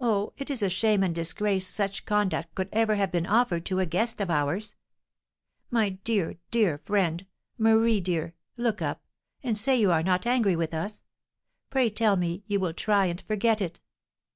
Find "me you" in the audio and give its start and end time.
12.16-12.60